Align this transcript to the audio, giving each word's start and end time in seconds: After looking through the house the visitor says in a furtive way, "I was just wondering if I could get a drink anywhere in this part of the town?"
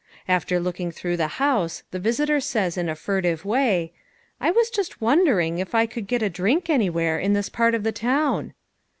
After 0.27 0.59
looking 0.59 0.89
through 0.91 1.17
the 1.17 1.27
house 1.37 1.83
the 1.91 1.99
visitor 1.99 2.39
says 2.39 2.75
in 2.75 2.89
a 2.89 2.95
furtive 2.95 3.45
way, 3.45 3.93
"I 4.39 4.49
was 4.49 4.71
just 4.71 4.99
wondering 4.99 5.59
if 5.59 5.75
I 5.75 5.85
could 5.85 6.07
get 6.07 6.23
a 6.23 6.27
drink 6.29 6.71
anywhere 6.71 7.19
in 7.19 7.33
this 7.33 7.49
part 7.49 7.75
of 7.75 7.83
the 7.83 7.91
town?" 7.91 8.55